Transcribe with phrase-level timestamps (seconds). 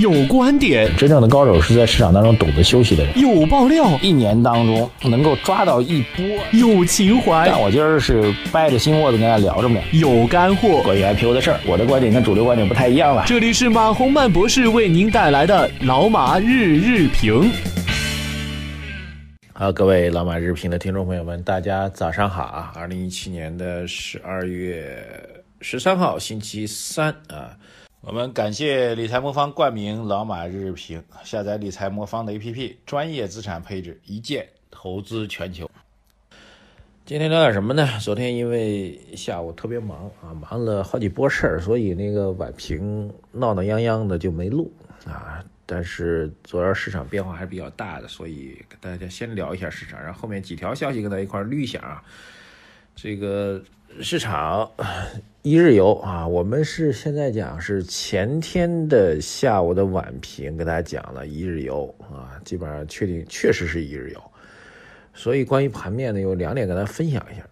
[0.00, 3.18] 有观点，真正的高手是在市场当中懂得休息的人。
[3.18, 6.24] 有爆料，一年当中能够抓到一波。
[6.52, 9.78] 有情怀，但我今儿是掰着心窝子跟大家聊着呢。
[9.92, 13.24] 有干货，关于 IPO 的事儿，我的观点跟主流观点不太一样了。
[13.26, 17.52] 这里是马洪曼博士为您带来的老马日日评。
[19.52, 22.72] 好，各位老马日评的听众朋友们，大家早上好啊！
[22.74, 25.06] 二零一七年的十二月
[25.60, 27.52] 十三号，星期三啊。
[28.02, 35.70] 我们感谢理财魔方冠名老马日日评，下载理财魔方的 APP，专业资产配置，一键投资全球。
[37.04, 37.86] 今天聊点什么呢？
[38.00, 44.72] 昨天因为下午特别忙啊，忙了好几波事儿，所以那个晚评闹闹泱泱的就没录
[45.04, 45.44] 啊。
[45.66, 52.02] 但是昨儿市场变化还是比较大的，所以跟大家先聊一下市场，然后后面几条消息跟大家一块捋一下啊。
[52.96, 53.62] 这个
[54.00, 54.68] 市场。
[55.42, 64.22] 一日游啊，我们是现在讲是前天的下午的晚评，给大家讲了一日游啊，基本上确定确实是一日游。
[65.14, 67.42] 所以关于盘面呢，有两点跟大家分享一下。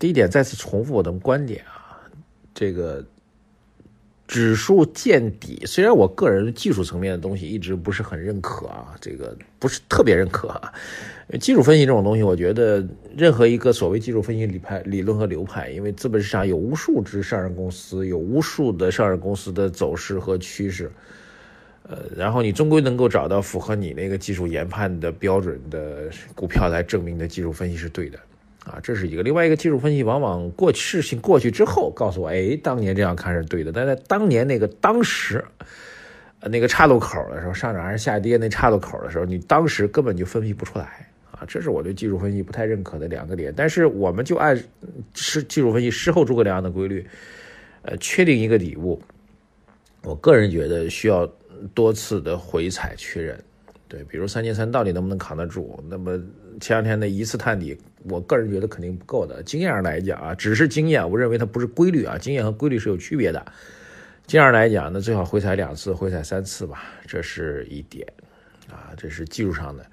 [0.00, 2.00] 第一点，再次重复我的观点啊，
[2.52, 3.04] 这个。
[4.32, 10.72] 指数见底，虽然我个人技术层面的东西一直不是很认可啊，这个不是特别认可啊。
[11.38, 12.82] 技术分析这种东西，我觉得
[13.14, 20.90] 任何一个所谓技术分析理派理论和流派，因为资本市场有无数只上市公司，有无数的上市公司的走势和趋势，
[21.82, 28.18] 呃，然后你终归能够找到符合你那个技术研判的标准的股票来证明的技术分析是对的。
[28.64, 35.44] 啊，这是一个另外一个技术分析，往往过事情过去之后，告诉我，哎，当年这样看是对的，但在当年那个当时，
[36.42, 43.52] 那个岔路口的时候，上涨还是下跌那岔路口的时候，你当时根本就分析不出来啊，这是我对技术分析不太认可的两个点。
[43.56, 44.56] 但是我们就按
[45.12, 47.04] 是技术分析事后诸葛亮的规律，
[47.82, 49.02] 呃，确定一个底部，
[50.04, 51.28] 我个人觉得需要
[51.74, 53.36] 多次的回踩确认。
[53.88, 55.82] 对，比如三千三到底能不能扛得住？
[55.90, 56.18] 那么
[56.60, 59.42] 前两天的一次探底，我个人觉得肯定不够的。
[59.42, 62.16] 经验上来讲啊，只是经验，我认为它不是规律啊。
[62.18, 63.44] 经验和规律是有区别的。
[64.26, 68.06] 经验上来讲，那最好回踩两次，回踩三次吧，这是一点
[68.70, 69.84] 啊，这是技术上的。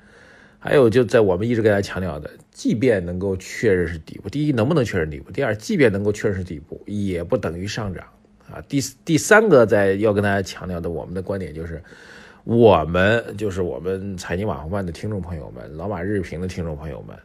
[0.60, 5.32] 还有就在我们一直给大家强调的，即便能够确认是底部，第一能不能确认底部？
[5.32, 8.06] 第二，即便能够确认是底部，也不等于上涨
[8.52, 8.62] 啊。
[8.68, 11.82] 第第三个在要跟大家强调的，我们的观点就是。
[12.46, 17.16] 我们就是我们财经网红办的听众朋友们，老马日评的听众朋友们，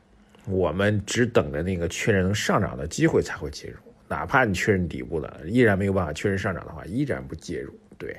[0.47, 3.77] 我们只等着那个确认能上涨的机会才会介入，
[4.09, 7.73] 哪怕你确认底部了，依然没有办法确认上涨的话，依然不介入。
[7.97, 8.15] 对，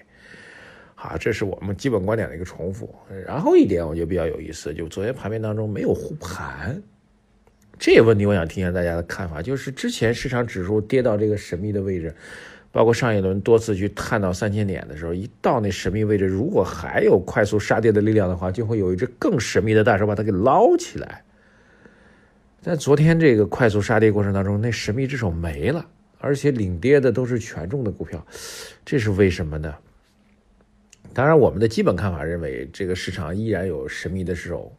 [0.96, 2.96] 好，这是我们基本观点的一个重复。
[3.26, 6.82] 然后一点我觉得比较有意思，就昨天盘面当中没有护盘，
[7.78, 12.16] 这个问题我想听一下大家的看法，就是之前市场指数跌到这个神秘的位置。
[12.76, 21.24] 包括上一轮多次去探到三千点的时候，一到那神秘位置，如果还有快速杀跌的力量的话，就会有一只更神秘的大手把它给捞起来。
[22.62, 25.86] 在昨天这个快速杀跌过程当中，那神秘之手没了，
[26.18, 28.28] 而且领跌的都是权重的股票，
[28.84, 29.74] 这是为什么呢？
[31.14, 34.70] 当然，我们的基本看法认为，这个市场依然有神秘的手，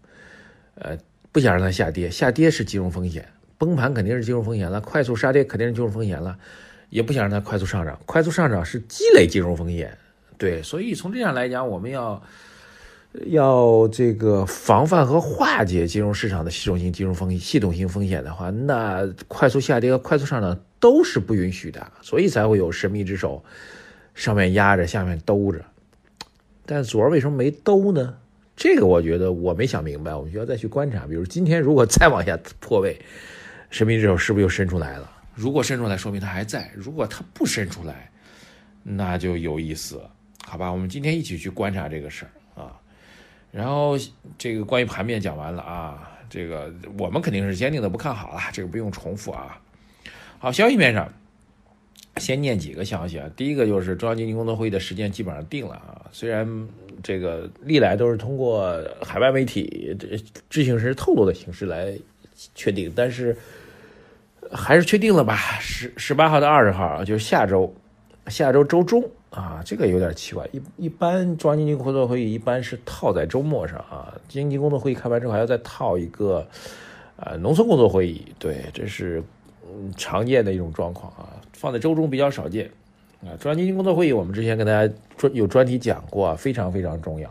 [0.75, 0.99] 呃，
[1.33, 3.27] 不想让它下跌，下跌是金融风险，
[3.57, 6.39] 崩盘肯定是金融风险了，快速杀跌肯定是金融风险了。
[6.91, 9.97] 也不想让它快速上涨，快速上涨是积累金融风险，
[10.39, 12.23] 对，所以从这样来讲，我们要
[13.27, 23.43] 要这个防范和化解金融市场的系统性金融风、系统性风险的话，那快速下跌和快速上涨都是不允许的，所以才会有神秘之手
[24.15, 25.65] 上面压着，下面兜着。
[26.67, 28.15] 但昨儿为什么没兜呢？
[28.57, 31.07] 这个我觉得我没想明白，我们需要再去观察。
[31.07, 32.99] 比如今天如果再往下破位，
[33.71, 35.11] 神秘之手是不是又伸出来了？
[35.37, 38.11] 如果伸出来，说明它还在；如果它不伸出来，
[38.83, 40.01] 那就有意思，
[40.47, 40.73] 好吧？
[40.73, 42.81] 我们今天一起去观察这个事儿啊。
[43.53, 43.99] 然后
[44.39, 49.61] 这个关于盘面讲完了啊，这个我们肯定是坚定的不看好了，这个不用重复啊。
[50.39, 51.13] 好，消息面上
[52.17, 53.31] 先念几个消息啊。
[53.37, 56.49] 第一个就是中央经济工作会议的时间基本上定了啊，虽然
[57.03, 60.17] 这个历来都是通过海外媒体这
[60.49, 61.95] 知情人士透露的形式来
[62.55, 63.37] 确定，但是。
[64.53, 67.75] 还是确定了吧，十十八号到二十号啊，就是下周，
[68.27, 70.49] 下周周中啊，这个有点奇怪。
[70.53, 76.47] 一一般中央经济工作会议一般是套在周末上啊，经济工作会议开完之后还要再套一个，
[77.17, 79.23] 呃，农村工作会议，对，这是
[79.63, 82.71] 嗯常见的一种状况啊，放在周中比较少见
[83.23, 83.35] 啊。
[83.41, 87.31] 中央经济工作会议我们之前跟大家专有专题讲过啊，非常非常重要。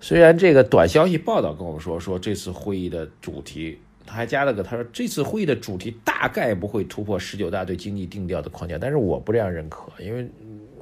[0.00, 3.78] 虽然这个短消息报道跟我们说说这次会议的主题。
[4.06, 10.28] 他还加了个，他说这次会议的主题大概不会突破十九大对经济定调的框架，但是我不这样认可，因为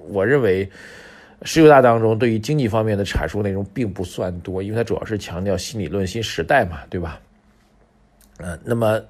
[0.09, 0.69] 我认为，
[1.43, 7.21] 十九大当中对于经济方面的阐述内容并不算多，因为它主要是强调新理论、新时代嘛，对吧？
[8.39, 9.01] 嗯，那么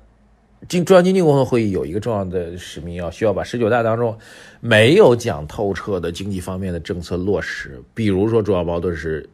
[0.68, 4.16] 经中央经济工作会议有一个重要的使命，要需要把十九大当中
[4.60, 9.28] 没有讲透彻的经济方面的政策落实，比如说主要矛盾是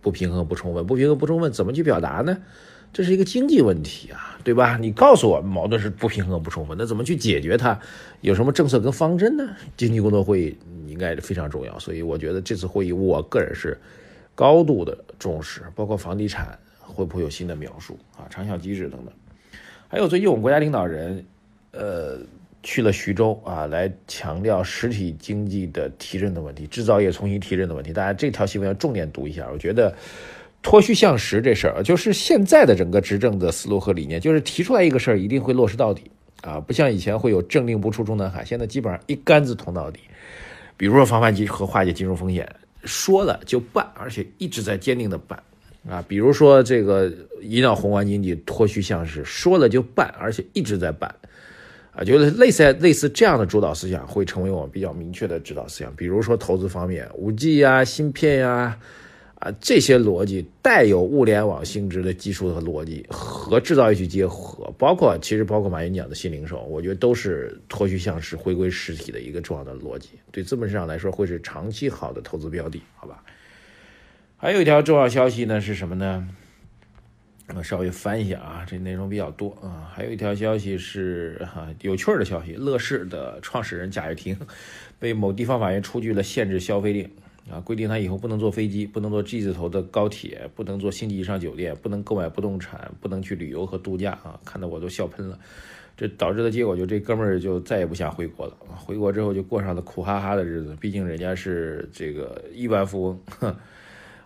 [0.00, 2.36] 不平衡不充分，不平衡不充分怎么去表达呢？
[2.94, 4.78] 这是一个经济问题啊，对吧？
[4.80, 7.76] 你告诉我矛盾是不平衡不充分，那怎么去解决它？
[8.20, 9.44] 有什么政策跟方针呢？
[9.76, 13.76] 经济工作会议应该非常重要，所以我觉得这次会议，我个人是
[14.36, 19.12] 高度的重视，包括房地产会不会有新的描述啊，长效机制等等。
[19.88, 21.26] 还有最近我们国家领导人，
[21.72, 22.20] 呃，
[22.62, 27.92] 去了徐州啊，来强调实体经济的提振的问题，制造业重新提振的问题。
[27.92, 29.92] 大家这条新闻要重点读一下，我觉得。
[30.64, 36.10] 脱虚向实这事儿，就是现在的整个执政的思路和理念，就是提出来一个事儿，一定会落实到底
[36.42, 40.00] 啊，不像以前会有政令不出中南海，现在基本上一竿子捅到底。
[40.78, 42.50] 比如说防范金和化解金融风险，
[42.82, 45.40] 说了就办，而且一直在坚定的办
[45.86, 46.02] 啊。
[46.08, 47.12] 比如说这个
[47.42, 51.14] 引导宏观经济脱虚向实，说了就办，而且一直在办
[51.92, 52.02] 啊。
[52.02, 55.94] 觉得类似类似这样的主导思想会成为我们比较明确的指导思想。
[55.94, 58.78] 比如说投资方面，五 G 呀、芯片呀。
[59.44, 70.08] 啊这些逻辑带有物联网性质的技术和逻辑和制造业去结合，包括其实包括马云讲的新零售，我觉得都是脱虚向实、回归实体的一个重要的逻辑。
[70.32, 73.22] 对资本市场来说，会是长期好的投资标的，好吧？
[74.38, 76.26] 还有一条重要消息呢，是什么呢？
[77.54, 79.92] 我稍微翻一下啊，这内容比较多啊。
[79.92, 84.34] 还有一条消息是哈有趣的消息，乐视的创始人贾跃亭
[84.98, 87.10] 被某地方法院出具了限制消费令。
[87.50, 94.40] 啊，规定他以后不能坐飞机，不能坐 G 字头的高铁，不能坐星级以上酒店，不能购买不动产，不能去旅游和度假啊！
[94.44, 95.38] 看得我都笑喷了。
[95.96, 98.56] 这导致的结果就这哥们儿就再也不想回国了。
[98.76, 103.20] 回国之后就过上了苦哈哈的日子，毕竟人家是这个亿万富翁。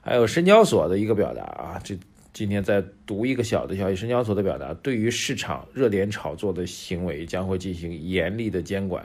[0.00, 1.98] 还有深交所的一个表达啊，这
[2.32, 9.04] 今天在读一个小的消息，深交所的表达，对于市场热点炒作的行为将会进行严厉的监管。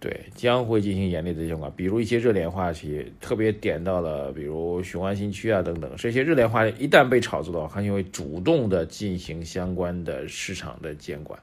[0.00, 11.38] 对，将会进行严厉的监管，比如一些热点话题，特别点到了，比如雄安新区啊等等，这些热点话题一旦被炒作的话，它就会主动的进行相关的市场的监管。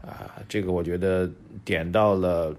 [0.00, 1.30] 啊，这个我觉得
[1.66, 2.56] 点到了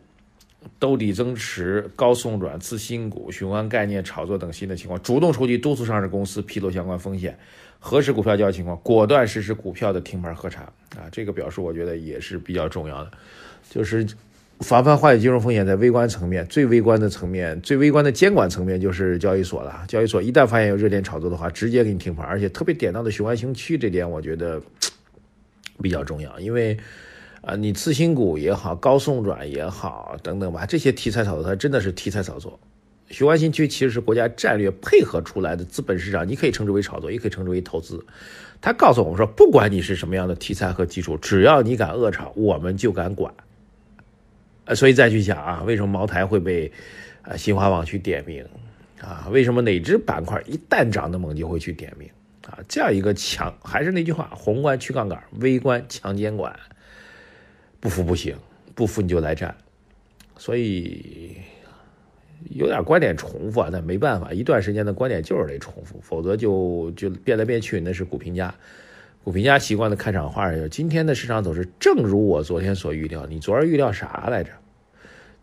[0.78, 7.36] 兜底增持、高送转、次新股、雄安概念炒作等新的情况，主动出击，督促上市公司披露相关风险，
[7.80, 10.62] 核实股票交易情况，果断实施股票的停牌核查。
[10.96, 13.12] 啊，这个表述我觉得也是比较重要的，
[13.68, 14.06] 就是。
[14.62, 19.84] 防范化解金融风险，在微观层面，最微观的层面，最微观的监管层面就是交易所了。
[19.88, 24.60] 交易所一旦发现有热点炒作的话，直接给你停牌，而且特别点到的雄安新区这点，我觉得
[25.82, 26.40] 比较重要。
[26.40, 26.76] 因为
[27.42, 32.60] 啊，你次新股也好，高送转也好，等等吧，这些题材炒作，它真的是题材炒作。
[33.10, 38.04] 雄安新区其实是国家战略配合出来的资本市场，你可以称之为炒作，也可以称之为投资。
[38.60, 43.32] 他告诉我们说，不管你是什么样的题材和技术，只要你敢恶炒，我们就敢管。
[44.68, 46.72] 呃，所以再去想啊，为什么茅台会被，
[47.22, 48.46] 呃，新华网去点名，
[49.02, 52.10] 啊，为什么哪只板块一旦涨得猛就会去点名，
[52.46, 56.54] 啊，这样一个强，还是那句话，宏观去杠杆，微观强监管，
[57.80, 58.36] 不服不行，
[58.76, 59.56] 不服你就来战，
[60.38, 61.38] 所以
[62.50, 68.54] 有点观点重复啊，但没办法，一段时间的观点就是得重复，否则就就变来变去，那是股评家。
[69.28, 73.26] 股评家习惯的开场话是：今天的市场走势正如我昨天所预料。
[73.26, 74.52] 你昨儿预料啥来着？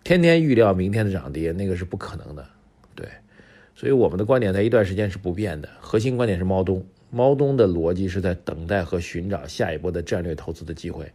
[0.03, 2.47] 天天预料明天的涨跌，那个是不可能的。
[2.95, 3.07] 对，
[3.75, 5.69] 所以我们的观点在一段时间是不变的。
[5.81, 11.13] 核心观点是猫冬，猫冬的逻辑是在等待和寻找下一波的战略投资的机会。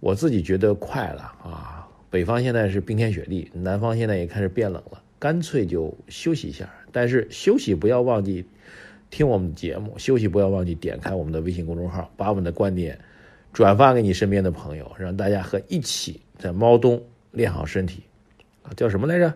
[0.00, 1.86] 我自己觉得快了啊！
[2.08, 6.72] 北方现在是冰天雪地，南方现在也开始变冷了，干脆就休息一下。
[6.90, 8.46] 但是休息不要忘记。
[9.10, 12.98] 听我们节目，休息不要忘记点开我们的微信公众号，把我们的观点
[13.52, 18.02] 转发给你身边的朋友，让大家和一起在猫冬练好身体
[18.62, 19.32] 啊，叫什么来着？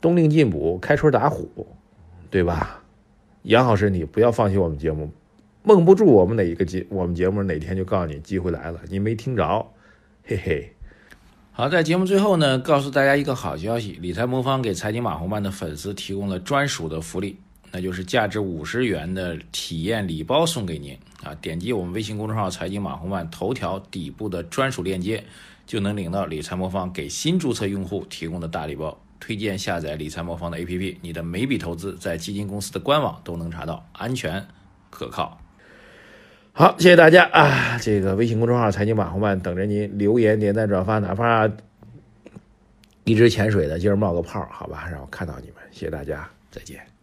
[0.00, 1.66] 冬令进补，开春打虎，
[2.30, 2.82] 对吧？
[3.44, 5.10] 养好身体，不要放弃我们节目。
[5.62, 9.66] 蒙不住我们哪一个节，我们节目哪天就告诉你机会来了，你没听着，
[10.24, 10.72] 嘿嘿。
[11.52, 17.38] 好，在节目最后呢，告诉大家一个好消息，理财魔方给财经马红漫的粉丝提供了专属的福利。
[17.72, 21.34] 那就是价值五十元的体验礼包送给您啊！
[21.40, 25.22] 点击我们微信公众号“财经马红漫”头条底部的专属链接，
[25.66, 28.98] 就能领到理财魔方给新注册用户提供的大礼包。
[29.18, 34.46] 推荐下载理财魔方的 APP，你的每笔投资在基金公司的官网都能查到，安全
[34.90, 35.40] 可靠。
[36.52, 37.78] 好，谢谢大家啊！
[37.78, 41.50] 这个微信公众号“财经马红漫”等着您留言、点赞、转发，哪怕
[43.04, 45.56] 一直潜水的，今儿冒个泡，好吧，让我看到你们。
[45.70, 46.95] 谢谢大家，再见。